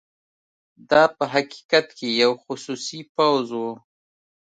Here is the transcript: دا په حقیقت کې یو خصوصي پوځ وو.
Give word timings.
دا 0.89 1.03
په 1.17 1.23
حقیقت 1.33 1.87
کې 1.97 2.07
یو 2.21 2.31
خصوصي 2.45 2.99
پوځ 3.15 3.45
وو. 3.59 3.71